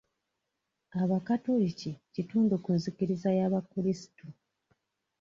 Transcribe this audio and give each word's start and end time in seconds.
Abakatoliki 1.03 1.91
kitundu 2.13 2.53
ku 2.63 2.69
nzikiriza 2.77 3.29
y'abakulisitu. 3.37 4.25